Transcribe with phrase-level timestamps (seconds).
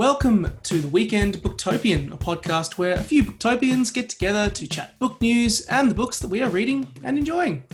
[0.00, 4.98] Welcome to the Weekend Booktopian, a podcast where a few booktopians get together to chat
[4.98, 7.64] book news and the books that we are reading and enjoying.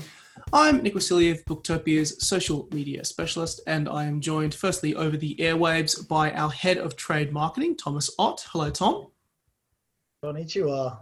[0.52, 6.08] I'm Nick Wasiliev, Booktopia's social media specialist, and I am joined firstly over the airwaves
[6.08, 8.44] by our head of trade marketing, Thomas Ott.
[8.50, 9.06] Hello, Tom.
[10.24, 10.98] Konnichiwa.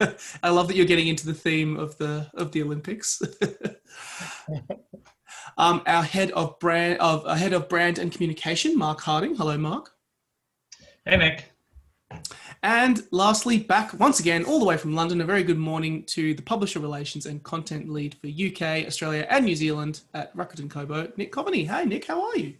[0.42, 3.22] I love that you're getting into the theme of the of the Olympics.
[5.58, 9.34] um, our head of brand of uh, head of brand and communication, Mark Harding.
[9.34, 9.93] Hello, Mark.
[11.06, 11.50] Hey, Nick.
[12.62, 16.32] And lastly, back once again, all the way from London, a very good morning to
[16.32, 21.12] the publisher relations and content lead for UK, Australia, and New Zealand at Rakuten Kobo,
[21.18, 21.66] Nick Coveney.
[21.68, 22.54] Hey, Nick, how are you?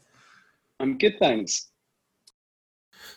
[0.78, 1.68] I'm good, thanks.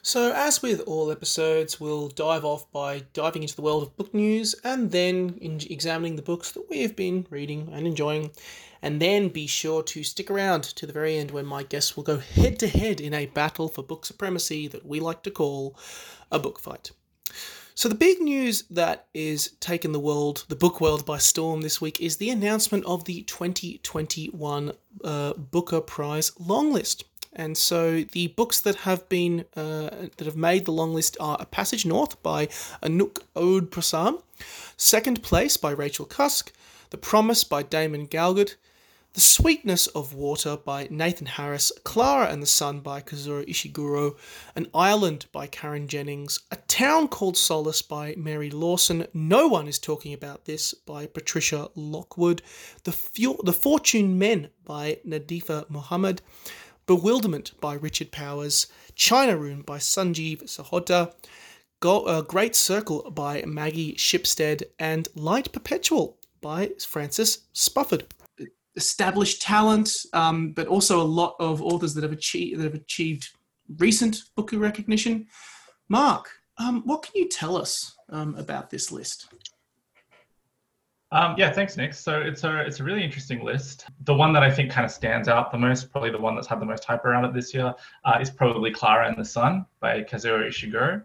[0.01, 4.13] So, as with all episodes, we'll dive off by diving into the world of book
[4.13, 8.31] news and then examining the books that we have been reading and enjoying.
[8.81, 12.03] And then be sure to stick around to the very end when my guests will
[12.03, 15.77] go head to head in a battle for book supremacy that we like to call
[16.31, 16.91] a book fight.
[17.75, 21.79] So, the big news that is taking the world, the book world, by storm this
[21.79, 24.71] week is the announcement of the 2021
[25.03, 27.03] uh, Booker Prize longlist.
[27.33, 31.37] And so the books that have been uh, that have made the long list are
[31.39, 32.47] A Passage North by
[32.81, 34.23] Anouk Oud Prasam,
[34.75, 36.51] Second Place by Rachel Cusk,
[36.89, 38.55] The Promise by Damon Galgut,
[39.17, 44.15] The Sweetness of Water by Nathan Harris, Clara and the Sun by Kazuo Ishiguro,
[44.55, 49.79] An Island by Karen Jennings, A Town Called Solace by Mary Lawson, No One is
[49.79, 52.43] Talking About This by Patricia Lockwood,
[52.83, 52.95] The,
[53.43, 56.21] the Fortune Men by Nadifa Mohamed,
[56.85, 61.11] Bewilderment by Richard Powers, China Room by Sunjeev Sahota,
[61.79, 68.03] Go- Great Circle by Maggie Shipstead, and Light Perpetual by Francis Spufford.
[68.77, 73.27] Established talent, um, but also a lot of authors that have achieved that have achieved
[73.77, 75.27] recent Booker recognition.
[75.89, 79.27] Mark, um, what can you tell us um, about this list?
[81.11, 81.93] Um, yeah, thanks, Nick.
[81.93, 83.85] So it's a it's a really interesting list.
[84.03, 86.47] The one that I think kind of stands out the most, probably the one that's
[86.47, 87.73] had the most hype around it this year,
[88.03, 91.03] uh, is probably Clara and the Sun by Kazuo Ishiguro.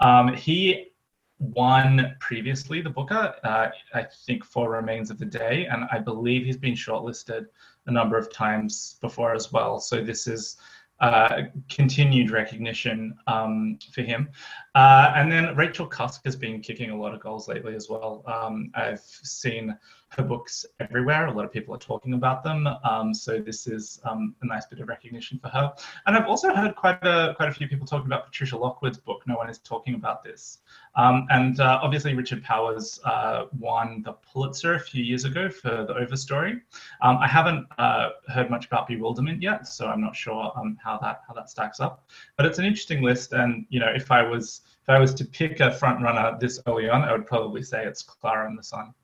[0.00, 0.90] Um, he
[1.38, 6.44] won previously the Booker, uh, I think, for Remains of the Day, and I believe
[6.44, 7.46] he's been shortlisted
[7.86, 9.80] a number of times before as well.
[9.80, 10.56] So this is
[11.00, 14.28] uh, continued recognition um, for him.
[14.74, 18.24] Uh, and then Rachel Cusk has been kicking a lot of goals lately as well.
[18.26, 19.78] Um, I've seen
[20.10, 21.26] her books everywhere.
[21.26, 22.66] A lot of people are talking about them.
[22.84, 25.72] Um, so this is um, a nice bit of recognition for her.
[26.06, 29.22] And I've also heard quite a quite a few people talking about Patricia Lockwood's book.
[29.26, 30.58] No one is talking about this.
[30.96, 35.84] Um, and uh, obviously Richard Powers uh, won the Pulitzer a few years ago for
[35.86, 36.60] the Overstory.
[37.02, 40.98] Um, I haven't uh, heard much about Bewilderment yet, so I'm not sure um, how
[40.98, 42.08] that how that stacks up.
[42.36, 45.24] But it's an interesting list, and you know, if I was if I was to
[45.24, 48.62] pick a front runner this early on, I would probably say it's Clara and the
[48.62, 48.94] Sun.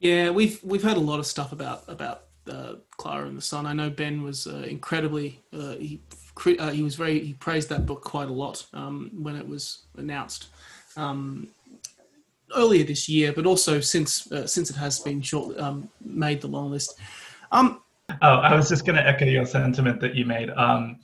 [0.00, 3.66] Yeah, we've we've heard a lot of stuff about about uh, Clara and the Sun.
[3.66, 6.00] I know Ben was uh, incredibly uh, he
[6.58, 9.86] uh, he was very he praised that book quite a lot um, when it was
[9.96, 10.48] announced
[10.96, 11.48] um,
[12.56, 16.46] earlier this year, but also since uh, since it has been short um, made the
[16.46, 16.98] long list.
[17.50, 17.82] Um,
[18.22, 20.50] oh, I was just going to echo your sentiment that you made.
[20.50, 21.00] Um,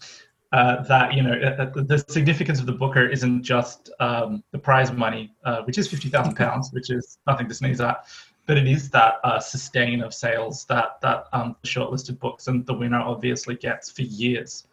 [0.53, 4.93] uh, that you know uh, the significance of the Booker isn't just um, the prize
[4.93, 8.06] money, uh, which is fifty thousand pounds, which is nothing to sneeze at,
[8.47, 12.75] but it is that uh, sustain of sales that that um, shortlisted books and the
[12.75, 14.66] winner obviously gets for years.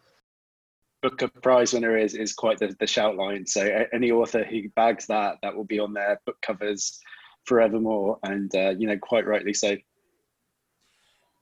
[1.01, 3.45] Booker Prize winner is is quite the, the shout line.
[3.45, 6.99] So any author who bags that, that will be on their book covers
[7.45, 9.77] forevermore, and uh, you know quite rightly so.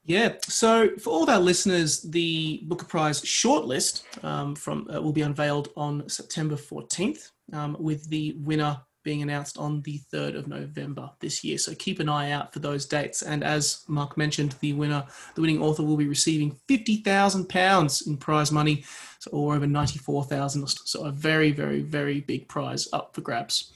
[0.04, 0.34] Yeah.
[0.42, 5.22] So for all of our listeners, the Booker Prize shortlist um, from uh, will be
[5.22, 11.10] unveiled on September 14th, um, with the winner being announced on the 3rd of November
[11.20, 11.58] this year.
[11.58, 13.22] So keep an eye out for those dates.
[13.22, 15.04] And as Mark mentioned, the winner,
[15.34, 18.84] the winning author, will be receiving fifty thousand pounds in prize money,
[19.18, 20.66] so or over ninety four thousand.
[20.68, 23.72] So a very, very, very big prize up for grabs.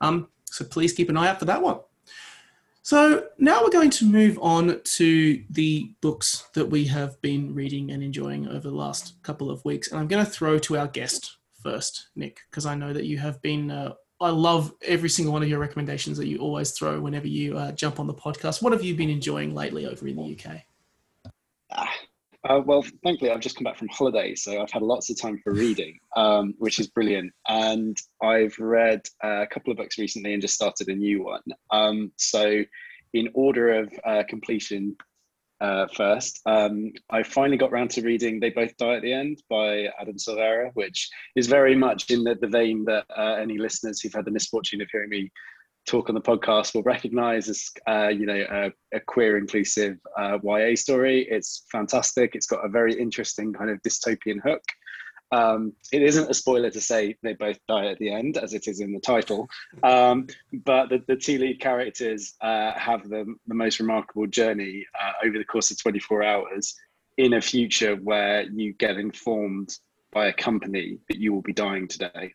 [0.00, 1.80] Um, so please keep an eye out for that one.
[2.82, 7.90] So now we're going to move on to the books that we have been reading
[7.90, 9.90] and enjoying over the last couple of weeks.
[9.90, 13.18] And I'm going to throw to our guest first, Nick, because I know that you
[13.18, 13.70] have been.
[13.70, 17.58] Uh, I love every single one of your recommendations that you always throw whenever you
[17.58, 18.62] uh, jump on the podcast.
[18.62, 20.62] What have you been enjoying lately over in the UK?
[21.70, 21.92] Ah,
[22.48, 25.38] uh, well, thankfully, I've just come back from holiday, so I've had lots of time
[25.42, 27.32] for reading, um, which is brilliant.
[27.48, 31.42] And I've read a couple of books recently and just started a new one.
[31.70, 32.62] Um, so,
[33.14, 34.96] in order of uh, completion,
[35.60, 36.40] uh, first.
[36.46, 40.16] Um, I finally got around to reading They Both Die at the End by Adam
[40.16, 44.24] Silvera, which is very much in the, the vein that uh, any listeners who've had
[44.24, 45.30] the misfortune of hearing me
[45.86, 50.38] talk on the podcast will recognize as uh, you know a, a queer inclusive uh,
[50.42, 51.26] YA story.
[51.30, 52.34] It's fantastic.
[52.34, 54.62] It's got a very interesting kind of dystopian hook.
[55.32, 58.68] Um, it isn't a spoiler to say they both die at the end, as it
[58.68, 59.48] is in the title.
[59.82, 60.28] Um,
[60.64, 65.36] but the, the, two lead characters uh, have the, the most remarkable journey uh, over
[65.36, 66.76] the course of 24 hours
[67.16, 69.76] in a future where you get informed
[70.12, 72.32] by a company that you will be dying today.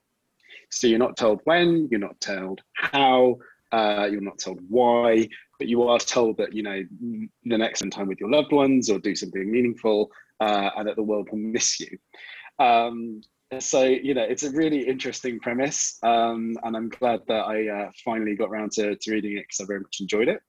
[0.69, 3.37] So you're not told when, you're not told how,
[3.71, 5.29] uh, you're not told why,
[5.59, 6.83] but you are told that you know
[7.43, 10.09] the next time with your loved ones or do something meaningful,
[10.39, 11.97] uh, and that the world will miss you.
[12.59, 13.21] Um,
[13.59, 17.91] so you know it's a really interesting premise um, and i'm glad that i uh,
[18.05, 20.39] finally got around to, to reading it because i very much enjoyed it.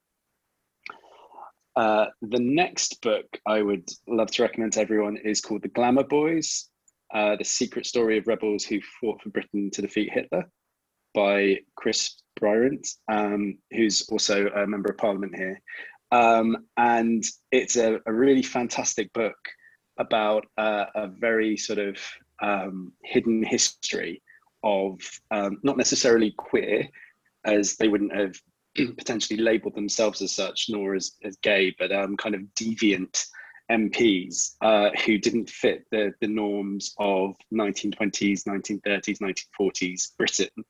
[1.74, 6.04] Uh, the next book i would love to recommend to everyone is called the glamour
[6.04, 6.68] boys
[7.12, 10.44] uh, the secret story of rebels who fought for britain to defeat hitler
[11.12, 15.60] by chris bryant um, who's also a member of parliament here.
[16.10, 19.36] Um, and it's a, a really fantastic book
[20.02, 21.96] about uh, a very sort of
[22.42, 24.20] um, hidden history
[24.64, 25.00] of
[25.30, 26.88] um, not necessarily queer,
[27.44, 28.34] as they wouldn't have
[28.98, 33.24] potentially labeled themselves as such, nor as, as gay, but um, kind of deviant
[33.70, 39.18] MPs uh, who didn't fit the, the norms of 1920s, 1930s,
[39.58, 40.64] 1940s Britain.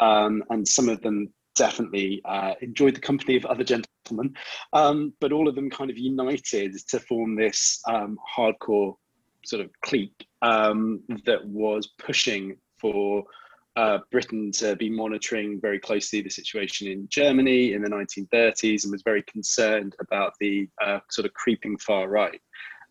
[0.00, 4.34] Um, and some of them definitely uh, enjoyed the company of other gentlemen,
[4.72, 8.94] um, but all of them kind of united to form this um, hardcore
[9.44, 13.24] sort of clique um, that was pushing for
[13.76, 18.92] uh, Britain to be monitoring very closely the situation in Germany in the 1930s and
[18.92, 22.40] was very concerned about the uh, sort of creeping far right.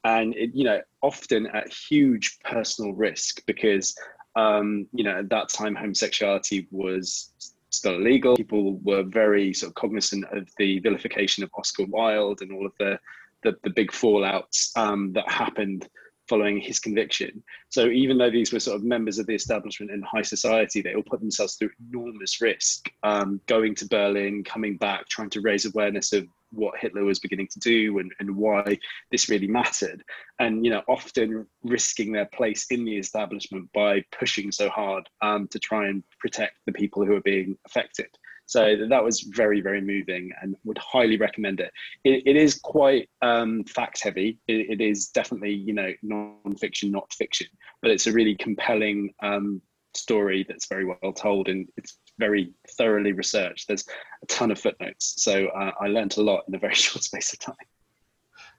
[0.03, 3.95] And, it, you know, often at huge personal risk because,
[4.37, 7.33] um, you know, at that time homosexuality was
[7.77, 8.35] still illegal.
[8.35, 12.73] People were very sort of cognizant of the vilification of Oscar Wilde and all of
[12.79, 12.99] the
[13.43, 15.87] the, the big fallouts um, that happened
[16.27, 17.43] following his conviction.
[17.69, 20.93] So even though these were sort of members of the establishment in high society, they
[20.93, 25.65] all put themselves through enormous risk, um, going to Berlin, coming back, trying to raise
[25.65, 28.77] awareness of what Hitler was beginning to do and, and why
[29.11, 30.03] this really mattered.
[30.39, 35.47] And, you know, often risking their place in the establishment by pushing so hard um,
[35.49, 38.07] to try and protect the people who are being affected.
[38.47, 41.71] So that was very, very moving and would highly recommend it.
[42.05, 44.39] it, it is quite um, fact heavy.
[44.47, 47.47] It, it is definitely, you know, non-fiction, not fiction,
[47.81, 49.61] but it's a really compelling um,
[49.97, 53.67] story that's very well told and it's very thoroughly researched.
[53.67, 53.85] There's
[54.23, 57.33] a ton of footnotes, so uh, I learned a lot in a very short space
[57.33, 57.55] of time.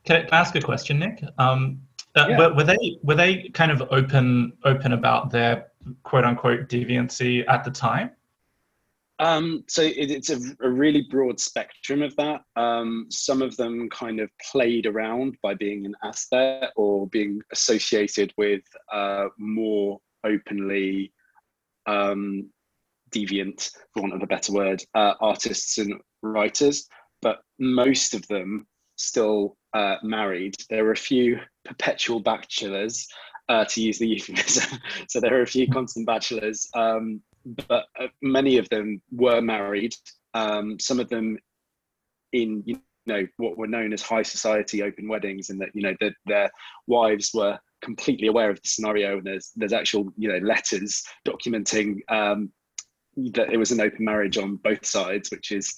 [0.05, 1.23] Can I ask a question, Nick?
[1.38, 1.81] Um,
[2.17, 2.38] uh, yeah.
[2.38, 5.69] were, were, they were they kind of open open about their
[6.02, 8.11] quote unquote deviancy at the time?
[9.20, 12.43] Um, so it, it's a, a, really broad spectrum of that.
[12.55, 18.32] Um, some of them kind of played around by being an aesthete or being associated
[18.37, 18.62] with
[18.93, 21.12] uh, more openly
[21.88, 22.50] um,
[23.11, 26.87] deviant, for want of a better word, uh, artists and writers,
[27.23, 30.55] but most of them still uh, married.
[30.70, 33.08] There were a few perpetual bachelors,
[33.48, 34.79] uh, to use the euphemism.
[35.08, 37.22] so there are a few constant bachelors, um,
[37.67, 39.94] but uh, many of them were married.
[40.34, 41.39] Um, some of them
[42.32, 45.94] in you know what were known as high society open weddings, and that you know
[46.01, 46.51] that their
[46.86, 51.99] wives were completely aware of the scenario and there's there's actual you know letters documenting
[52.08, 52.51] um,
[53.32, 55.75] that it was an open marriage on both sides, which is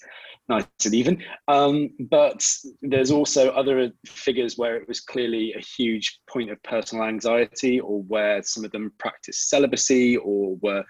[0.48, 1.22] nice and even.
[1.48, 2.44] Um, but
[2.82, 8.02] there's also other figures where it was clearly a huge point of personal anxiety, or
[8.02, 10.84] where some of them practiced celibacy, or were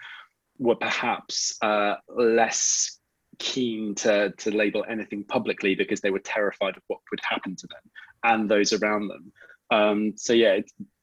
[0.57, 2.99] were perhaps uh, less
[3.39, 7.67] keen to to label anything publicly because they were terrified of what would happen to
[7.67, 7.91] them
[8.23, 9.31] and those around them.
[9.71, 10.59] Um, so yeah,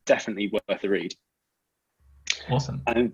[0.09, 1.15] definitely worth a read.
[2.51, 2.83] Awesome.
[2.87, 3.13] And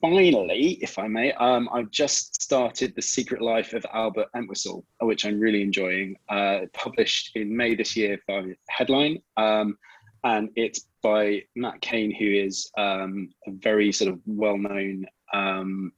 [0.00, 5.24] finally, if I may, um, I've just started The Secret Life of Albert Entwistle, which
[5.24, 6.16] I'm really enjoying.
[6.28, 9.18] Uh, published in May this year by Headline.
[9.36, 9.76] Um,
[10.24, 15.92] and it's by Matt Cain, who is um, a very sort of well known um,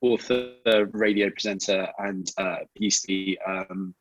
[0.00, 0.54] author,
[0.92, 3.94] radio presenter, and uh, used to be um,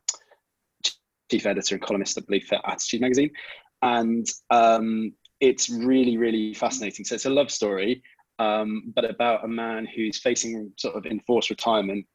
[1.30, 3.32] chief editor and columnist, I believe, for Attitude magazine.
[3.82, 7.06] And um, it's really, really fascinating.
[7.06, 8.04] So it's a love story
[8.40, 12.06] um, but about a man who's facing sort of enforced retirement,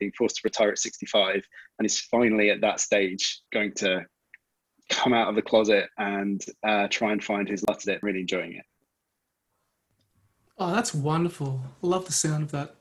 [0.00, 1.46] being forced to retire at 65,
[1.78, 4.04] and is finally at that stage going to
[4.88, 8.02] come out of the closet and uh, try and find his in it.
[8.02, 8.64] Really enjoying it.
[10.56, 11.60] Oh, that's wonderful.
[11.82, 12.76] I love the sound of that.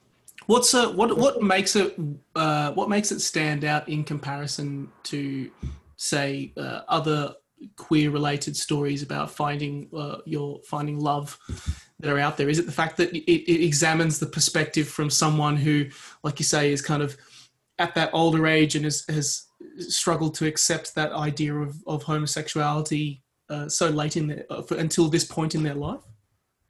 [0.46, 1.98] What's uh, what what makes it
[2.36, 5.52] uh, what makes it stand out in comparison to
[5.98, 7.36] say uh, other
[7.76, 11.38] queer related stories about finding uh, your finding love
[12.00, 12.50] that are out there?
[12.50, 15.86] Is it the fact that it, it examines the perspective from someone who,
[16.24, 17.18] like you say, is kind of
[17.80, 19.46] at that older age and has, has
[19.80, 24.78] struggled to accept that idea of, of homosexuality uh, so late in their, uh, for,
[24.78, 26.02] until this point in their life?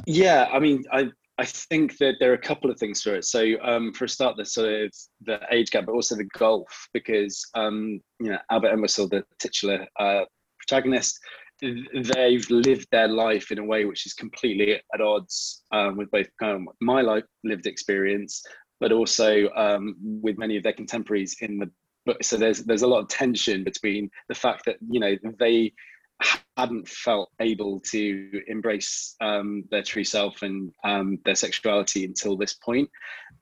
[0.05, 3.25] Yeah, I mean, I I think that there are a couple of things for it.
[3.25, 6.87] So, um, for a start, the sort of the age gap, but also the golf,
[6.93, 10.25] because um, you know Albert Whistle, the titular uh,
[10.67, 11.19] protagonist,
[11.61, 16.27] they've lived their life in a way which is completely at odds um, with both
[16.41, 18.43] um, my life lived experience,
[18.79, 21.69] but also um, with many of their contemporaries in the
[22.05, 22.23] book.
[22.23, 25.73] So there's there's a lot of tension between the fact that you know they
[26.57, 32.53] hadn't felt able to embrace um, their true self and um, their sexuality until this
[32.53, 32.89] point,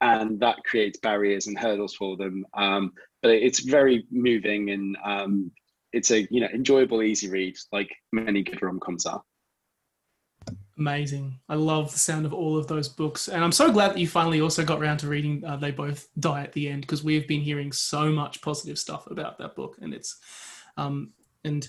[0.01, 2.45] and that creates barriers and hurdles for them.
[2.55, 5.51] Um, but it's very moving and um,
[5.93, 9.21] it's a you know enjoyable, easy read, like many good rom coms are.
[10.77, 11.39] Amazing!
[11.47, 14.07] I love the sound of all of those books, and I'm so glad that you
[14.07, 15.43] finally also got around to reading.
[15.45, 18.79] Uh, they both die at the end because we have been hearing so much positive
[18.79, 20.17] stuff about that book, and it's
[20.77, 21.11] um,
[21.43, 21.67] and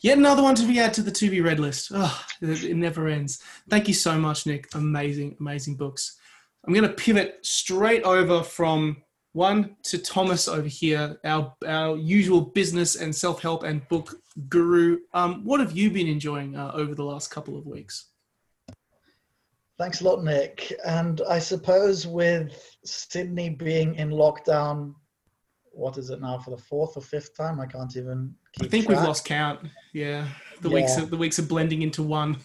[0.00, 1.90] yet another one to be added to the to be read list.
[1.94, 3.42] Oh, it, it never ends.
[3.68, 4.68] Thank you so much, Nick.
[4.74, 6.18] Amazing, amazing books.
[6.64, 12.40] I'm going to pivot straight over from one to Thomas over here, our our usual
[12.40, 14.14] business and self help and book
[14.48, 14.98] guru.
[15.14, 18.06] Um, what have you been enjoying uh, over the last couple of weeks?
[19.78, 20.72] Thanks a lot, Nick.
[20.86, 24.94] And I suppose with Sydney being in lockdown,
[25.72, 27.58] what is it now for the fourth or fifth time?
[27.58, 28.34] I can't even.
[28.60, 28.98] I think track.
[28.98, 29.60] we've lost count.
[29.94, 30.28] Yeah,
[30.60, 30.74] the yeah.
[30.74, 32.36] weeks are, the weeks are blending into one.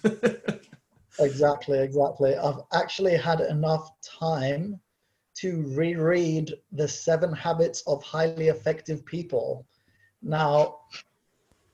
[1.20, 2.36] exactly, exactly.
[2.36, 4.79] I've actually had enough time
[5.39, 9.65] to reread The Seven Habits of Highly Effective People.
[10.22, 10.79] Now,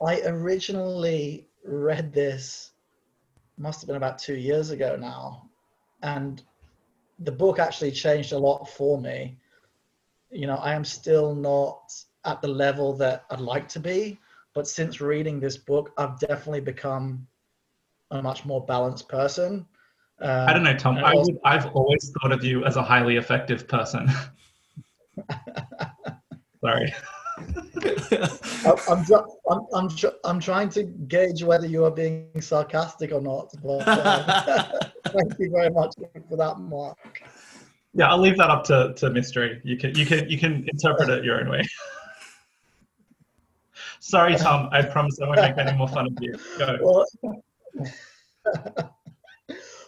[0.06, 2.72] I originally read this,
[3.58, 5.50] must have been about two years ago now,
[6.02, 6.44] and
[7.20, 9.38] the book actually changed a lot for me.
[10.30, 11.94] You know, I am still not
[12.26, 14.20] at the level that I'd like to be,
[14.54, 17.26] but since reading this book, I've definitely become
[18.12, 19.66] a much more balanced person.
[20.24, 20.98] Um, I don't know, Tom.
[21.00, 24.10] I would, I've always thought of you as a highly effective person.
[26.62, 26.94] Sorry.
[28.66, 29.06] I'm,
[29.50, 29.90] I'm, I'm,
[30.24, 33.50] I'm, trying to gauge whether you are being sarcastic or not.
[33.62, 34.72] But uh,
[35.08, 35.94] thank you very much
[36.30, 37.22] for that, Mark.
[37.94, 39.60] Yeah, I'll leave that up to, to mystery.
[39.66, 41.64] You can you can you can interpret it your own way.
[44.00, 44.70] Sorry, Tom.
[44.72, 46.34] I promise I won't make any more fun of you.
[46.58, 46.78] Go.
[46.82, 47.06] Well,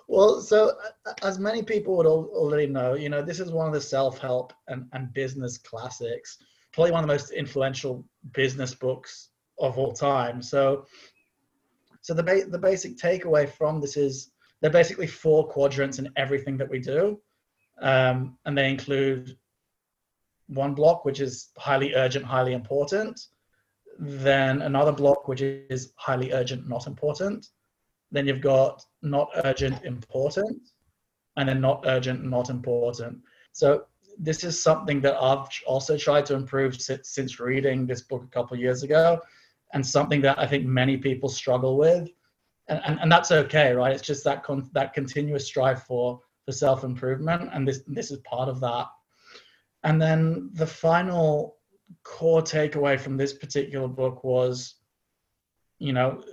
[0.07, 0.73] well, so
[1.23, 4.85] as many people would already know, you know, this is one of the self-help and,
[4.93, 6.37] and business classics,
[6.73, 10.41] probably one of the most influential business books of all time.
[10.41, 10.85] So,
[12.01, 14.31] so the ba- the basic takeaway from this is
[14.61, 17.19] there are basically four quadrants in everything that we do,
[17.81, 19.35] um, and they include
[20.47, 23.19] one block which is highly urgent, highly important,
[23.97, 27.47] then another block which is highly urgent, not important,
[28.11, 30.61] then you've got not urgent, important,
[31.37, 33.19] and then not urgent, not important.
[33.51, 33.85] So
[34.17, 38.27] this is something that I've also tried to improve since, since reading this book a
[38.27, 39.19] couple years ago,
[39.73, 42.09] and something that I think many people struggle with,
[42.67, 43.93] and, and, and that's okay, right?
[43.93, 48.19] It's just that con- that continuous strive for for self improvement, and this this is
[48.19, 48.87] part of that.
[49.83, 51.57] And then the final
[52.03, 54.75] core takeaway from this particular book was,
[55.77, 56.23] you know,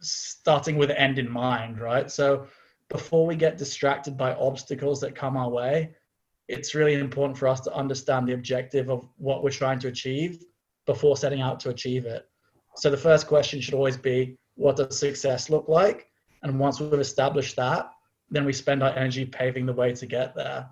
[0.00, 2.10] starting with end in mind, right?
[2.10, 2.46] So
[2.88, 5.94] before we get distracted by obstacles that come our way,
[6.48, 10.44] it's really important for us to understand the objective of what we're trying to achieve
[10.86, 12.28] before setting out to achieve it.
[12.76, 16.08] So the first question should always be, what does success look like?
[16.42, 17.90] And once we've established that,
[18.30, 20.68] then we spend our energy paving the way to get there.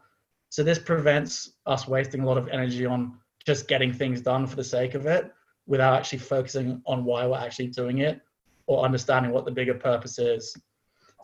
[0.49, 4.57] So this prevents us wasting a lot of energy on just getting things done for
[4.57, 5.33] the sake of it
[5.67, 8.21] without actually focusing on why we're actually doing it
[8.69, 10.55] or understanding what the bigger purpose is.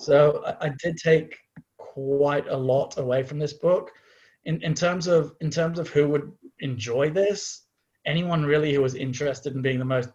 [0.01, 1.37] So I, I did take
[1.79, 3.93] quite a lot away from this book.
[4.47, 7.67] In, in terms of in terms of who would enjoy this,
[8.07, 10.09] anyone really who was interested in being the most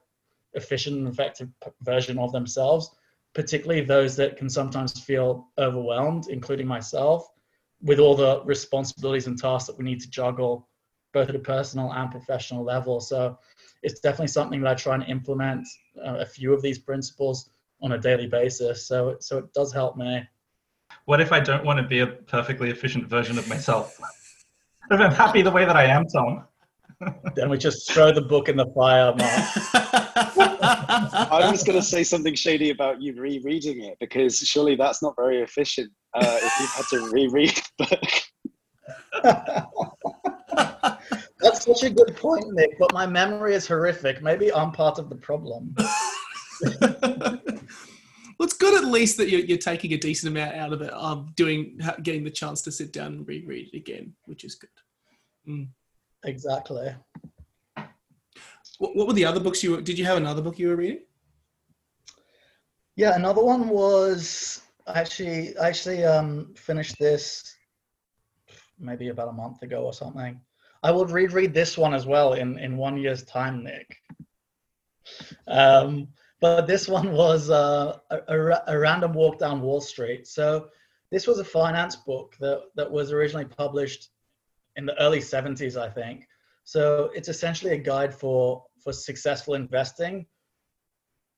[0.54, 1.50] efficient and effective
[1.82, 2.90] version of themselves,
[3.34, 7.30] particularly those that can sometimes feel overwhelmed, including myself,
[7.82, 10.68] with all the responsibilities and tasks that we need to juggle
[11.14, 13.00] both at a personal and professional level.
[13.00, 13.38] So
[13.82, 15.68] it's definitely something that I try and implement
[16.04, 17.50] a few of these principles
[17.82, 18.88] on a daily basis.
[18.88, 20.24] So so it does help me.
[21.06, 24.00] What if I don't want to be a perfectly efficient version of myself?
[24.92, 26.46] if I'm happy the way that I am, Tom.
[27.36, 29.20] then we just throw the book in the fire, Mark.
[31.32, 35.16] I was going to say something shady about you rereading it because surely that's not
[35.16, 38.04] very efficient uh, if you've had to reread the book.
[41.40, 44.22] that's such a good point, Nick, but my memory is horrific.
[44.22, 45.74] Maybe I'm part of the problem.
[46.82, 47.40] well,
[48.42, 51.32] it's good at least that you're, you're taking a decent amount out of it, um,
[51.36, 54.70] doing getting the chance to sit down and reread it again, which is good.
[55.48, 55.70] Mm.
[56.26, 56.94] Exactly.
[58.78, 60.76] What, what were the other books you were, did you have another book you were
[60.76, 61.00] reading?
[62.96, 67.56] Yeah, another one was I actually actually um, finished this
[68.78, 70.42] maybe about a month ago or something.
[70.82, 73.98] I will reread this one as well in in one year's time, Nick.
[75.48, 76.10] Um,
[76.40, 80.28] but this one was uh, a, a, a, random walk down Wall Street.
[80.28, 80.70] So
[81.12, 84.10] this was a finance book that that was originally published
[84.76, 86.28] in the early 70s, I think.
[86.64, 90.26] So it's essentially a guide for for successful investing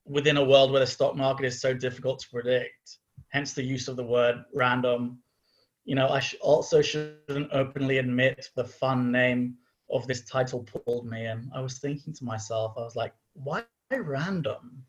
[0.04, 2.98] within a world where the stock market is so difficult to predict.
[3.28, 5.18] Hence the use of the word random.
[5.84, 9.56] You know, I sh- also shouldn't openly admit the fun name
[9.90, 11.50] of this title pulled me in.
[11.54, 14.84] I was thinking to myself, I was like, why random?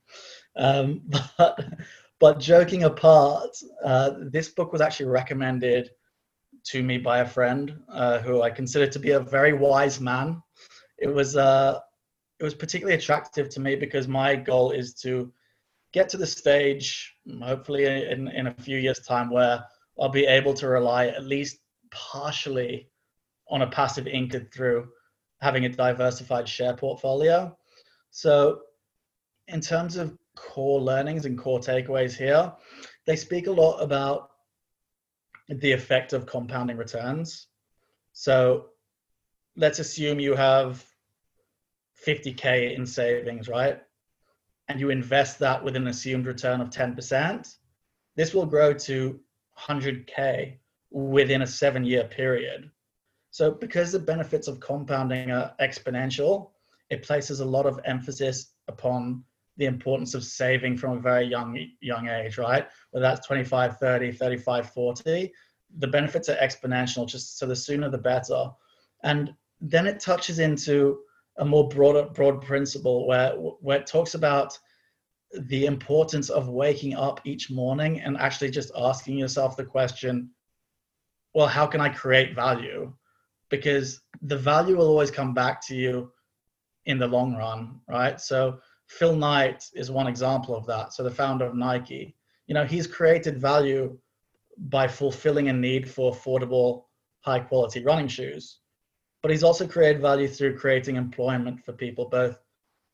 [0.55, 1.01] Um,
[1.37, 1.65] but
[2.19, 3.49] but joking apart,
[3.83, 5.89] uh, this book was actually recommended
[6.65, 10.41] to me by a friend uh, who I consider to be a very wise man.
[10.99, 11.79] It was uh,
[12.39, 15.31] it was particularly attractive to me because my goal is to
[15.93, 19.63] get to the stage, hopefully in, in a few years' time, where
[19.99, 21.57] I'll be able to rely at least
[21.91, 22.89] partially
[23.49, 24.89] on a passive income through
[25.41, 27.55] having a diversified share portfolio.
[28.11, 28.61] So,
[29.47, 32.53] in terms of core learnings and core takeaways here,
[33.05, 34.31] they speak a lot about
[35.49, 37.47] the effect of compounding returns.
[38.13, 38.67] So
[39.55, 40.83] let's assume you have
[42.07, 43.81] 50K in savings, right?
[44.69, 47.55] And you invest that with an assumed return of 10%.
[48.15, 49.19] This will grow to
[49.59, 50.57] 100K
[50.91, 52.69] within a seven year period.
[53.31, 56.51] So, because the benefits of compounding are exponential,
[56.89, 59.23] it places a lot of emphasis upon
[59.57, 64.11] the importance of saving from a very young young age right whether that's 25 30
[64.11, 65.31] 35 40
[65.77, 68.49] the benefits are exponential just so the sooner the better
[69.03, 70.99] and then it touches into
[71.37, 74.57] a more broader broad principle where where it talks about
[75.41, 80.29] the importance of waking up each morning and actually just asking yourself the question
[81.33, 82.93] well how can i create value
[83.49, 86.11] because the value will always come back to you
[86.85, 90.93] in the long run right so Phil Knight is one example of that.
[90.93, 92.15] So the founder of Nike,
[92.47, 93.97] you know, he's created value
[94.57, 96.85] by fulfilling a need for affordable,
[97.21, 98.59] high quality running shoes.
[99.21, 102.37] But he's also created value through creating employment for people, both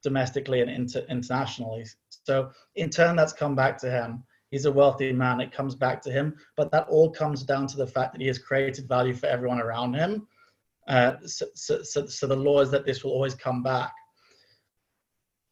[0.04, 1.86] domestically and inter- internationally.
[2.26, 4.24] So in turn, that's come back to him.
[4.52, 5.42] He's a wealthy man.
[5.42, 8.28] It comes back to him, but that all comes down to the fact that he
[8.28, 10.28] has created value for everyone around him.
[10.88, 13.94] Uh, so, so, so, so the law is that this will always come back.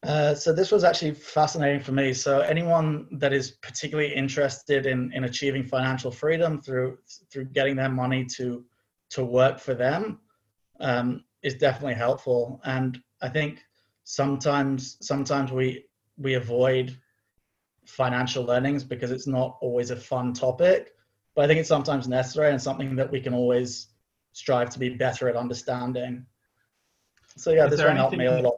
[0.04, 2.12] Uh, so this was actually fascinating for me.
[2.12, 6.98] So anyone that is particularly interested in, in achieving financial freedom through
[7.32, 8.64] through getting their money to
[9.10, 10.20] to work for them
[10.80, 12.60] um, is definitely helpful.
[12.64, 13.64] And I think
[14.08, 15.84] sometimes sometimes we
[16.16, 16.96] we avoid
[17.84, 20.94] financial learnings because it's not always a fun topic.
[21.34, 23.88] But I think it's sometimes necessary and something that we can always
[24.32, 26.24] strive to be better at understanding.
[27.36, 28.56] So yeah, is this one helped me a lot.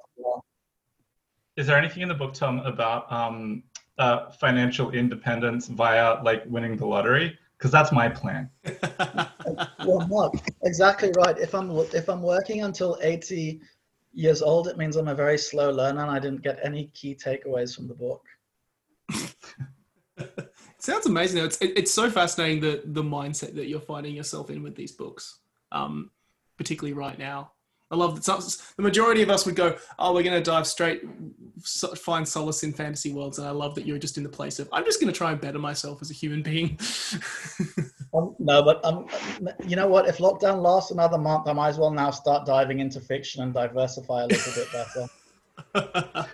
[1.56, 3.64] Is there anything in the book, Tom, about um,
[3.98, 7.36] uh, financial independence via like winning the lottery?
[7.58, 8.48] Because that's my plan.
[9.84, 10.32] well, Mark,
[10.62, 11.36] exactly right.
[11.38, 13.60] If I'm if I'm working until 80
[14.12, 17.14] years old, it means I'm a very slow learner, and I didn't get any key
[17.14, 18.24] takeaways from the book.
[20.78, 21.44] sounds amazing.
[21.44, 24.92] It's it, it's so fascinating the the mindset that you're finding yourself in with these
[24.92, 25.38] books,
[25.72, 26.10] um,
[26.56, 27.52] particularly right now.
[27.92, 28.40] I love that some,
[28.76, 31.02] the majority of us would go, "Oh, we're going to dive straight,
[31.62, 34.68] find solace in fantasy worlds," and I love that you're just in the place of,
[34.72, 36.78] "I'm just going to try and better myself as a human being."
[38.12, 39.06] um, no, but um,
[39.66, 40.08] you know what?
[40.08, 43.54] If lockdown lasts another month, I might as well now start diving into fiction and
[43.54, 45.06] diversify a little bit better.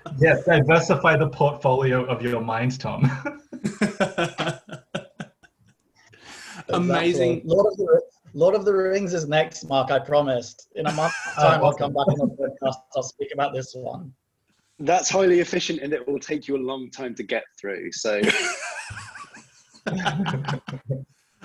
[0.18, 3.10] yes, diversify the portfolio of your mind, Tom.
[6.70, 7.42] Amazing.
[7.44, 8.00] Lord of the
[8.32, 9.90] Lord of the Rings is next, Mark.
[9.90, 10.68] I promised.
[10.74, 12.76] In a month's Oh, time, I'll come back on the podcast.
[12.94, 14.12] I'll speak about this one.
[14.78, 17.92] That's highly efficient and it will take you a long time to get through.
[17.92, 18.20] So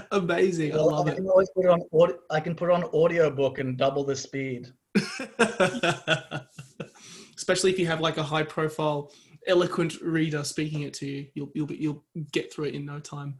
[0.12, 0.74] Amazing.
[0.74, 1.16] I love I it.
[1.16, 1.82] can always put it on.
[2.30, 4.72] I can put it on audiobook and double the speed.
[7.36, 9.12] Especially if you have like a high profile,
[9.48, 13.38] eloquent reader speaking it to you, you'll you'll you'll get through it in no time.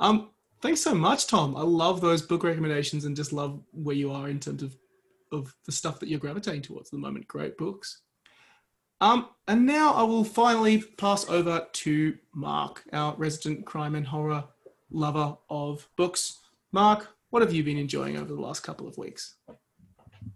[0.00, 0.30] Um,
[0.60, 1.56] thanks so much, Tom.
[1.56, 4.76] I love those book recommendations and just love where you are in terms of
[5.32, 7.26] of the stuff that you're gravitating towards at the moment.
[7.26, 8.02] Great books.
[9.00, 14.44] Um, and now I will finally pass over to Mark, our resident crime and horror
[14.94, 16.40] lover of books.
[16.72, 19.36] Mark, what have you been enjoying over the last couple of weeks?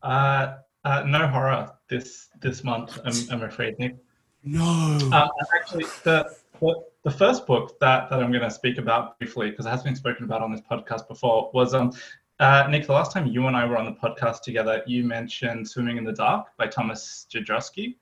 [0.03, 2.99] Uh, uh, no horror this this month.
[3.05, 3.97] I'm, I'm afraid, Nick.
[4.45, 4.99] No.
[5.13, 9.51] Um, actually, the, the the first book that, that I'm going to speak about briefly,
[9.51, 11.93] because it has been spoken about on this podcast before, was um,
[12.41, 12.87] uh, Nick.
[12.87, 16.05] The last time you and I were on the podcast together, you mentioned "Swimming in
[16.05, 17.97] the Dark" by Thomas Jedrowski,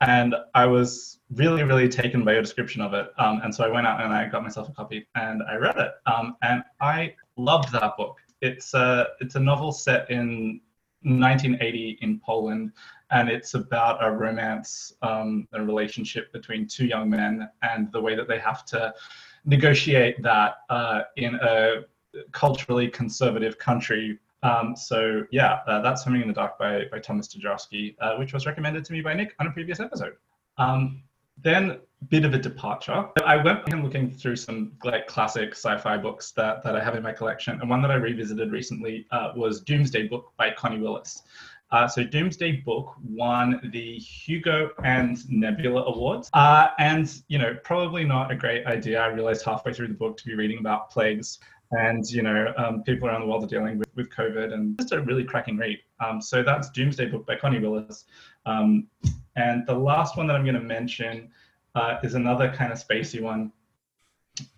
[0.00, 3.08] and I was really, really taken by your description of it.
[3.18, 5.76] Um, and so I went out and I got myself a copy and I read
[5.76, 8.18] it, um, and I loved that book.
[8.40, 10.60] It's a it's a novel set in
[11.02, 12.72] 1980 in Poland
[13.10, 18.14] and it's about a romance, um, a relationship between two young men, and the way
[18.14, 18.94] that they have to
[19.44, 21.82] negotiate that uh, in a
[22.32, 24.18] culturally conservative country.
[24.42, 28.32] Um, so yeah, uh, that's "Swimming in the Dark" by by Thomas Jedrowski, uh, which
[28.32, 30.14] was recommended to me by Nick on a previous episode.
[30.58, 31.02] Um,
[31.42, 33.06] then a bit of a departure.
[33.24, 37.02] I went and looking through some like classic sci-fi books that, that I have in
[37.02, 41.22] my collection, and one that I revisited recently uh, was Doomsday Book by Connie Willis.
[41.72, 46.28] Uh, so Doomsday Book won the Hugo and Nebula Awards.
[46.34, 49.00] Uh, and, you know, probably not a great idea.
[49.00, 51.38] I realized halfway through the book to be reading about plagues
[51.72, 54.92] and, you know, um, people around the world are dealing with, with COVID and just
[54.92, 55.78] a really cracking read.
[56.04, 58.04] Um, so that's Doomsday Book by Connie Willis.
[58.46, 58.88] Um,
[59.36, 61.30] and the last one that I'm going to mention
[61.74, 63.52] uh, is another kind of spacey one.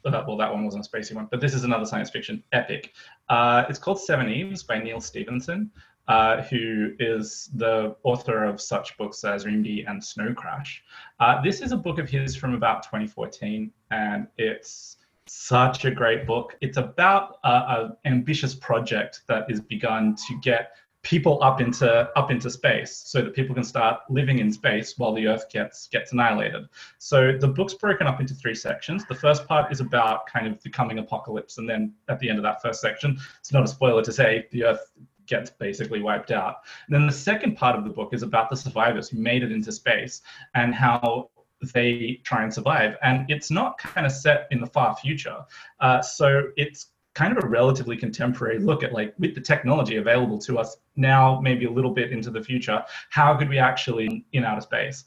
[0.05, 2.93] Uh, well, that one wasn't a spacey one, but this is another science fiction epic.
[3.29, 5.71] Uh, it's called Seveneves by Neal Stephenson
[6.09, 10.83] uh, who is the author of such books as Reamde and Snow Crash.
[11.21, 14.97] Uh, this is a book of his from about 2014, and it's
[15.33, 16.57] such a great book.
[16.61, 22.31] It's about uh, an ambitious project that is begun to get people up into up
[22.31, 26.13] into space so that people can start living in space while the earth gets gets
[26.13, 26.63] annihilated
[26.99, 30.63] so the book's broken up into three sections the first part is about kind of
[30.63, 33.67] the coming apocalypse and then at the end of that first section it's not a
[33.67, 34.93] spoiler to say the earth
[35.27, 36.57] gets basically wiped out.
[36.87, 39.53] And then the second part of the book is about the survivors who made it
[39.53, 40.23] into space
[40.55, 41.31] and how
[41.73, 42.97] they try and survive.
[43.03, 45.39] And it's not kind of set in the far future.
[45.81, 50.39] Uh, so it's kind of a relatively contemporary look at like with the technology available
[50.39, 54.45] to us now, maybe a little bit into the future, how could we actually in
[54.45, 55.05] outer space?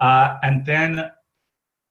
[0.00, 1.10] Uh, and then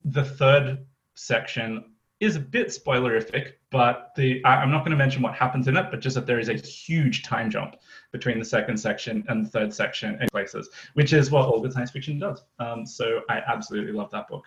[0.03, 5.21] the third section is a bit spoilerific, but the I, I'm not going to mention
[5.21, 7.75] what happens in it, but just that there is a huge time jump
[8.11, 11.73] between the second section and the third section in places, which is what all good
[11.73, 12.43] science fiction does.
[12.59, 14.45] Um, so I absolutely love that book.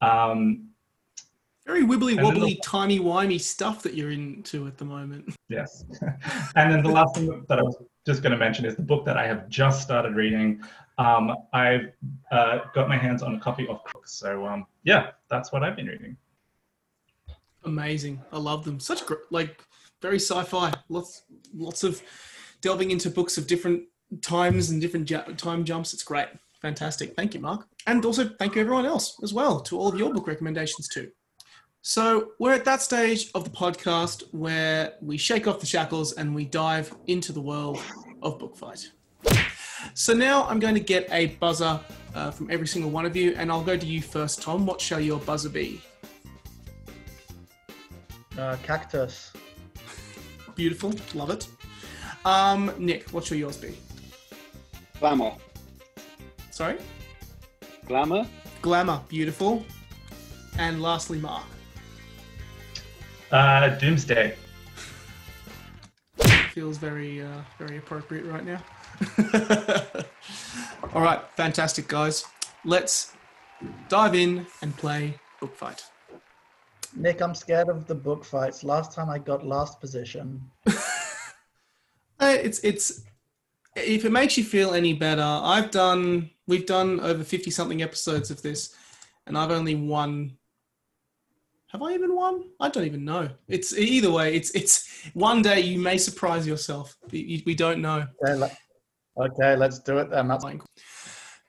[0.00, 0.68] Um,
[1.66, 5.34] Very wibbly wobbly, the- timey wimey stuff that you're into at the moment.
[5.48, 5.84] yes.
[6.54, 9.04] and then the last thing that I was just going to mention is the book
[9.06, 10.62] that I have just started reading.
[10.98, 11.92] Um, I've
[12.30, 14.06] uh, got my hands on a copy of Crook.
[14.06, 16.16] So um, yeah, that's what I've been reading.
[17.64, 18.20] Amazing.
[18.32, 18.80] I love them.
[18.80, 19.62] Such gr- like
[20.00, 20.72] very sci-fi.
[20.88, 21.22] Lots
[21.54, 22.02] lots of
[22.60, 23.84] delving into books of different
[24.20, 25.94] times and different ju- time jumps.
[25.94, 26.28] It's great.
[26.60, 27.14] Fantastic.
[27.16, 27.66] Thank you, Mark.
[27.86, 31.10] And also thank you everyone else as well to all of your book recommendations too.
[31.84, 36.32] So we're at that stage of the podcast where we shake off the shackles and
[36.32, 37.80] we dive into the world
[38.22, 38.88] of book fight.
[39.94, 41.80] So now I'm going to get a buzzer
[42.14, 44.64] uh, from every single one of you, and I'll go to you first, Tom.
[44.64, 45.82] What shall your buzzer be?
[48.38, 49.32] Uh, cactus.
[50.54, 51.48] Beautiful, love it.
[52.24, 53.76] Um, Nick, what shall yours be?
[55.00, 55.32] glamour,
[56.50, 56.76] Sorry,
[57.86, 58.24] glamour,
[58.60, 59.64] glamour, beautiful.
[60.58, 61.44] And lastly, Mark.
[63.32, 64.36] Uh, Doomsday.
[66.52, 68.62] Feels very, uh, very appropriate right now.
[70.94, 72.24] All right, fantastic, guys.
[72.64, 73.14] Let's
[73.88, 75.82] dive in and play book fight.
[76.94, 78.62] Nick, I'm scared of the book fights.
[78.64, 80.40] Last time I got last position.
[82.24, 83.02] It's it's
[83.74, 88.30] if it makes you feel any better, I've done we've done over fifty something episodes
[88.30, 88.76] of this,
[89.26, 90.36] and I've only won
[91.72, 92.44] Have I even won?
[92.60, 93.28] I don't even know.
[93.48, 94.36] It's either way.
[94.36, 96.96] It's it's one day you may surprise yourself.
[97.10, 98.06] We we don't know.
[98.24, 98.56] Okay, let,
[99.18, 100.28] okay, let's do it then.
[100.28, 100.70] That's Question,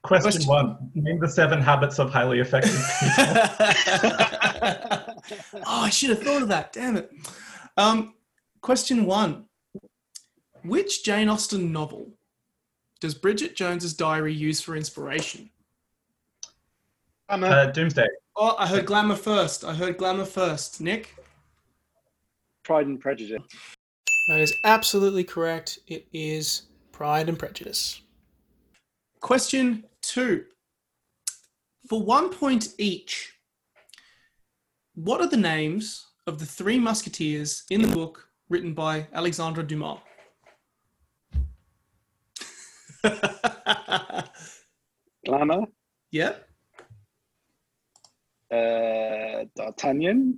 [0.02, 2.84] Question- one: Name the seven habits of highly effective
[4.02, 4.38] people.
[5.54, 6.74] oh, I should have thought of that.
[6.74, 7.12] Damn it.
[7.78, 8.14] Um,
[8.62, 9.46] question one:
[10.64, 12.12] Which Jane Austen novel
[13.00, 15.50] does Bridget Jones's diary use for inspiration?
[17.30, 18.08] Uh, Doomsday.
[18.36, 19.64] Oh, I heard glamour first.
[19.64, 20.82] I heard glamour first.
[20.82, 21.16] Nick.
[22.64, 23.42] Pride and Prejudice.
[24.30, 25.80] That is absolutely correct.
[25.88, 28.02] It is Pride and Prejudice.
[29.20, 30.46] Question two.
[31.90, 33.33] For one point each,
[34.96, 40.00] what are the names of the three musketeers in the book written by Alexandre Dumas?
[45.26, 45.66] Glamour.
[46.12, 46.48] yep.
[48.52, 50.38] Uh, D'Artagnan.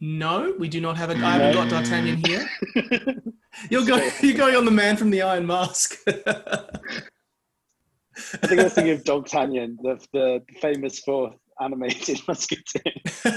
[0.00, 1.14] No, we do not have a.
[1.14, 2.46] I haven't got D'Artagnan here.
[3.70, 4.10] You're going.
[4.20, 5.96] You're going on the man from the Iron Mask.
[6.06, 6.12] I
[8.46, 12.92] think I was thinking of D'Artagnan, the, the famous fourth animated musketeer.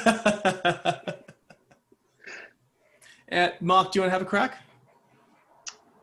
[3.31, 4.57] uh, Mark, do you want to have a crack?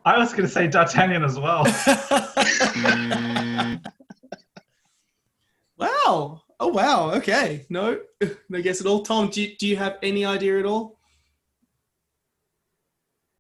[0.05, 1.65] I was going to say D'Artagnan as well.
[5.79, 6.43] wow.
[6.61, 7.11] Oh wow.
[7.13, 7.65] Okay.
[7.71, 7.99] No,
[8.51, 9.03] no guess at all.
[9.03, 10.99] Tom, do you, do you have any idea at all?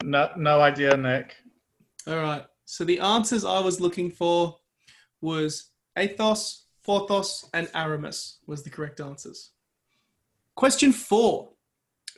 [0.04, 1.34] no, no idea, Nick.
[2.06, 2.44] All right.
[2.64, 4.56] So the answers I was looking for
[5.20, 9.50] was Athos, Porthos, and Aramis was the correct answers.
[10.54, 11.50] Question four: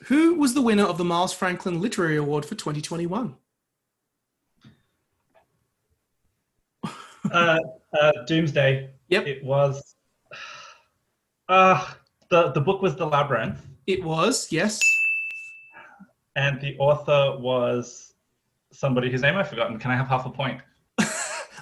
[0.05, 3.35] Who was the winner of the Miles Franklin Literary Award for 2021?
[7.31, 7.59] uh,
[7.99, 8.89] uh, Doomsday.
[9.09, 9.27] Yep.
[9.27, 9.95] It was.
[11.49, 11.93] Uh,
[12.29, 14.79] the the book was The Labyrinth, It was yes.
[16.35, 18.13] and the author was
[18.71, 19.79] somebody whose name I've forgotten.
[19.79, 20.61] Can I have half a point?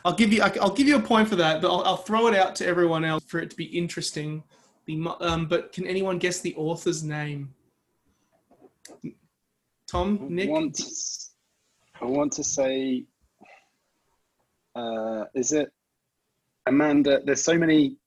[0.05, 0.43] I'll give you.
[0.43, 3.03] I'll give you a point for that, but I'll, I'll throw it out to everyone
[3.03, 4.43] else for it to be interesting.
[4.85, 7.55] The um, but can anyone guess the author's name?
[9.87, 10.49] Tom, Nick.
[10.49, 10.85] I want to,
[12.01, 13.05] I want to say,
[14.75, 15.69] uh, is it
[16.67, 17.21] Amanda?
[17.25, 17.97] There's so many.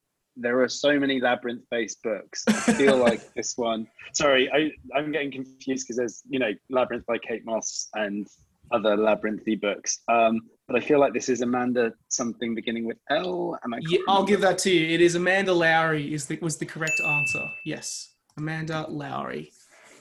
[0.41, 2.45] There are so many labyrinth-based books.
[2.47, 3.89] I feel like this one.
[4.13, 8.25] Sorry, I, I'm getting confused because there's you know Labyrinth by Kate Mosse and
[8.73, 10.01] other labyrinthy books.
[10.09, 13.59] Um, but I feel like this is Amanda something beginning with L.
[13.63, 13.79] And I?
[13.89, 14.95] Yeah, I'll give that to you.
[14.95, 16.13] It is Amanda Lohrey.
[16.13, 17.45] Is the was the correct answer?
[17.65, 19.51] Yes, Amanda Lohrey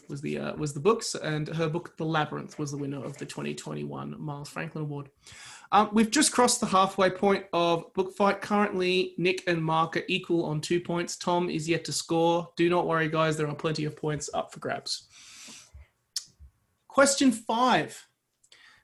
[0.10, 3.18] was the uh, was the books, and her book The Labyrinth was the winner of
[3.18, 5.10] the 2021 Miles Franklin Award.
[5.72, 8.42] Um, we've just crossed the halfway point of book fight.
[8.42, 11.18] Currently, Nick and Mark are equal on two points.
[11.18, 12.50] Tom is yet to score.
[12.56, 13.36] Do not worry, guys.
[13.36, 15.08] There are plenty of points up for grabs.
[16.88, 18.07] Question five.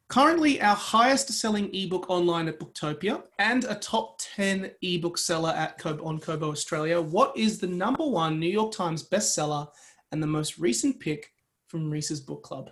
[0.10, 5.80] Currently, our highest selling ebook online at Booktopia and a top 10 ebook seller at
[5.80, 7.02] Kobo, on Kobo Australia.
[7.02, 9.68] What is the number one New York Times bestseller
[10.12, 11.32] and the most recent pick
[11.68, 12.70] from Reese's Book Club?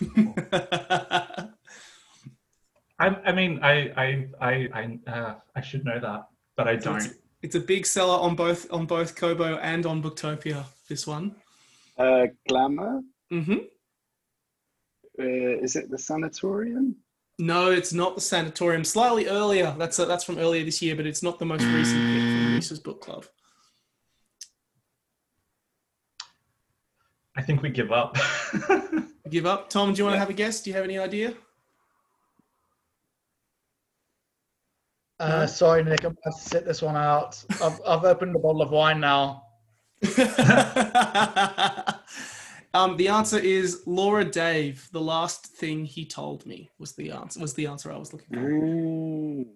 [3.00, 6.96] I, I mean, I I I I, uh, I should know that, but I don't.
[6.96, 10.64] it's, it's a big seller on both on both Kobo and on Booktopia.
[10.88, 11.34] This one.
[11.96, 13.02] Uh, Glamour.
[13.30, 13.54] Hmm
[15.20, 16.96] Uh, is it the Sanatorium?
[17.38, 18.84] No, it's not the Sanatorium.
[18.84, 19.74] Slightly earlier.
[19.78, 22.80] That's that's from earlier this year, but it's not the most recent pick from Reese's
[22.80, 23.26] Book Club.
[27.36, 28.16] I think we give up.
[29.30, 29.68] Give up.
[29.68, 30.20] Tom, do you want to Yeah.
[30.20, 30.62] have a guess?
[30.62, 31.34] Do you have any idea?
[35.20, 36.02] Uh, sorry, Nick.
[36.04, 37.44] I'm going to sit this one out.
[37.62, 39.42] I've, I've opened a bottle of wine now.
[42.74, 44.88] um, the answer is Laura Dave.
[44.92, 47.40] The last thing he told me was the answer.
[47.40, 48.50] Was the answer I was looking for.
[48.50, 49.46] Mm.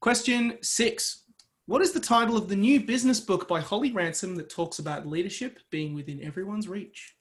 [0.00, 1.24] Question six.
[1.66, 5.06] What is the title of the new business book by Holly Ransom that talks about
[5.06, 7.14] leadership being within everyone's reach?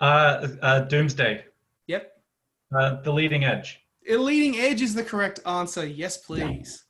[0.00, 1.44] uh, uh, Doomsday.
[1.86, 2.12] Yep.
[2.74, 3.80] Uh, the Leading Edge.
[4.08, 5.86] A leading edge is the correct answer.
[5.86, 6.84] Yes, please.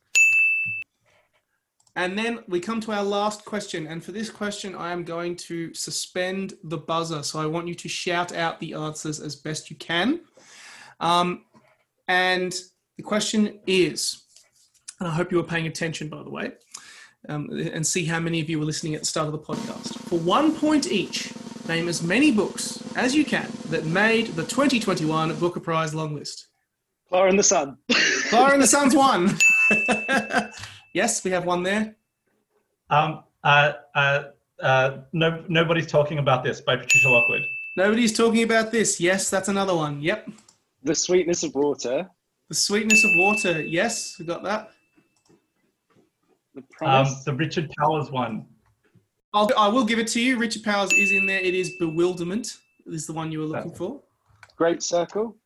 [1.95, 3.87] And then we come to our last question.
[3.87, 7.21] And for this question, I am going to suspend the buzzer.
[7.23, 10.21] So I want you to shout out the answers as best you can.
[11.01, 11.45] Um,
[12.07, 12.53] and
[12.97, 14.23] the question is,
[14.99, 16.53] and I hope you were paying attention, by the way,
[17.27, 19.97] um, and see how many of you were listening at the start of the podcast.
[20.07, 21.33] For one point each,
[21.67, 26.47] name as many books as you can that made the 2021 Booker Prize long list.
[27.09, 27.77] Clara and the Sun.
[28.29, 29.37] Clara and the Sun's won.
[30.93, 31.95] yes, we have one there.
[32.89, 34.23] Um, uh, uh,
[34.61, 37.41] uh, no, nobody's talking about this by Patricia Lockwood.
[37.77, 38.99] Nobody's talking about this.
[38.99, 40.01] Yes, that's another one.
[40.01, 40.29] Yep.
[40.83, 42.09] The Sweetness of Water.
[42.49, 43.61] The Sweetness of Water.
[43.61, 44.71] Yes, we got that.
[46.53, 48.45] The Um, the Richard Powers one.
[49.33, 50.37] I'll, I will give it to you.
[50.37, 51.39] Richard Powers is in there.
[51.39, 52.57] It is Bewilderment.
[52.87, 54.01] Is the one you were looking for.
[54.57, 55.37] Great Circle.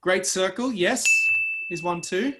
[0.00, 0.72] Great Circle.
[0.72, 1.04] Yes,
[1.70, 2.32] is one too.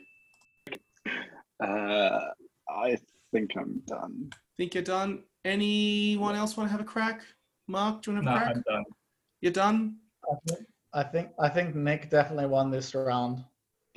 [1.62, 2.20] Uh,
[2.68, 2.98] I
[3.32, 4.30] think I'm done.
[4.56, 5.22] Think you're done.
[5.44, 7.22] Anyone else want to have a crack?
[7.68, 8.56] Mark, do you want to No, have a crack?
[8.56, 8.84] I'm done.
[9.40, 9.96] You're done.
[10.24, 10.60] I think,
[10.94, 13.44] I think I think Nick definitely won this round.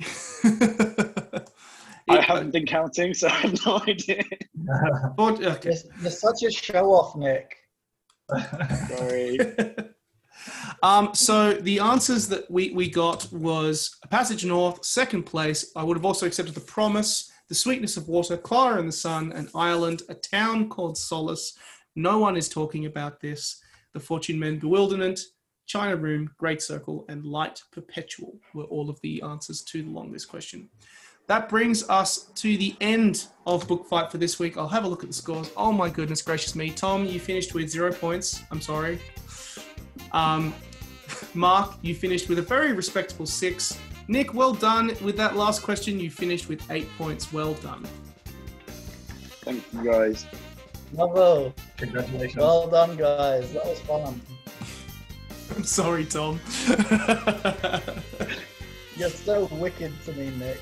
[2.08, 4.22] I haven't been counting, so I have no idea.
[5.16, 5.70] but- okay.
[5.70, 7.56] You're, you're such a show off, Nick.
[8.88, 9.38] Sorry.
[10.82, 15.72] um, so the answers that we, we got was a passage north, second place.
[15.76, 19.32] I would have also accepted the promise, the sweetness of water, Klara and the sun,
[19.32, 21.58] and Island, a town called Solace.
[21.96, 23.60] No one is talking about this.
[23.92, 25.18] The Fortune Men, bewilderment,
[25.66, 30.28] China Room, Great Circle, and Light Perpetual were all of the answers to the longest
[30.28, 30.68] question.
[31.26, 34.56] That brings us to the end of Book Fight for this week.
[34.56, 35.50] I'll have a look at the scores.
[35.56, 36.70] Oh my goodness gracious me.
[36.70, 38.44] Tom, you finished with zero points.
[38.52, 39.00] I'm sorry.
[40.12, 40.54] Um,
[41.34, 43.76] Mark, you finished with a very respectable six.
[44.10, 46.00] Nick, well done with that last question.
[46.00, 47.32] You finished with eight points.
[47.32, 47.86] Well done.
[49.44, 50.26] Thank you, guys.
[50.92, 51.54] Bravo.
[51.76, 52.36] Congratulations.
[52.36, 53.52] Well done, guys.
[53.52, 54.20] That was fun.
[55.54, 56.40] I'm sorry, Tom.
[58.96, 60.58] You're so wicked to me, Nick.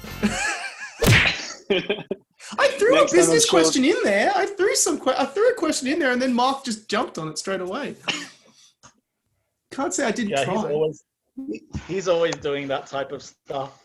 [1.71, 4.31] I threw Next a business I'm sure- question in there.
[4.35, 5.01] I threw some.
[5.01, 7.63] Que- I threw a question in there, and then Mark just jumped on it straight
[7.63, 7.97] away.
[9.71, 10.55] Can't say I didn't Yeah, try.
[10.55, 11.03] he's always
[11.87, 13.85] he's always doing that type of stuff.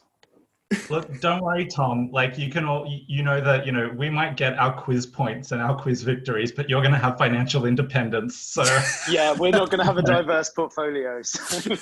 [0.89, 2.10] Look, don't worry, Tom.
[2.12, 5.06] Like you can all, you- you know that you know we might get our quiz
[5.06, 8.38] points and our quiz victories, but you're going to have financial independence.
[8.38, 8.63] So
[9.10, 11.22] yeah, we're not going to have a diverse portfolio.
[11.22, 11.76] So.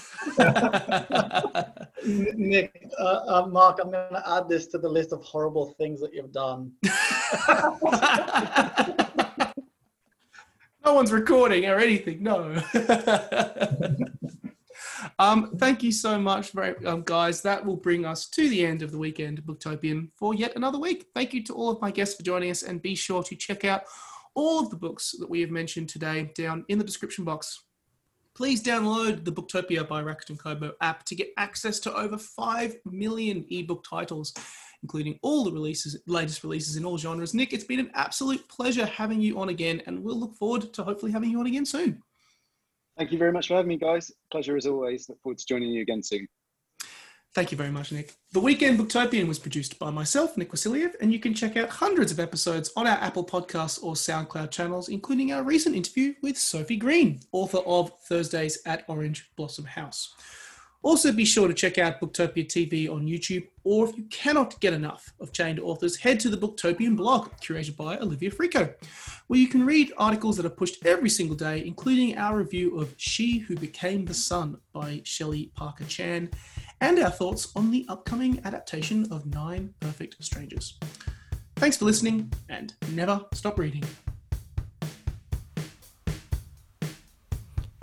[2.06, 6.02] Nick, uh, uh, Mark, I'm going to add this to the list of horrible things
[6.02, 6.72] that you've done.
[10.86, 12.24] no one's recording or anything.
[12.24, 12.62] No.
[15.22, 17.44] Um, thank you so much, very, um, guys.
[17.44, 21.06] That will bring us to the end of the weekend Booktopian for yet another week.
[21.14, 23.64] Thank you to all of my guests for joining us, and be sure to check
[23.64, 23.84] out
[24.34, 27.66] all of the books that we have mentioned today down in the description box.
[28.34, 33.46] Please download the Booktopia by Rakuten Kobo app to get access to over 5 million
[33.52, 34.34] ebook titles,
[34.82, 37.36] including all the releases, latest releases in all genres.
[37.36, 40.84] Nick, it's been an absolute pleasure having you on again, and we'll look forward to
[40.84, 42.02] hopefully having you on again soon.
[42.98, 44.12] Thank you very much for having me, guys.
[44.32, 45.08] Pleasure as always.
[45.10, 46.28] Look forward to joining you again soon.
[47.34, 48.16] Thank you very much, Nick.
[48.34, 52.12] The Weekend Booktopian was produced by myself, Nick Wasiliev, and you can check out hundreds
[52.12, 56.76] of episodes on our Apple Podcasts or SoundCloud channels, including our recent interview with Sophie
[56.76, 60.14] Green, author of Thursdays at Orange Blossom House.
[60.84, 64.74] Also, be sure to check out Booktopia TV on YouTube, or if you cannot get
[64.74, 68.74] enough of chained authors, head to the Booktopian blog, curated by Olivia Frico,
[69.28, 72.96] where you can read articles that are pushed every single day, including our review of
[72.98, 76.32] She Who Became the Sun by Shelley Parker Chan,
[76.80, 80.80] and our thoughts on the upcoming adaptation of Nine Perfect Strangers.
[81.58, 83.84] Thanks for listening, and never stop reading.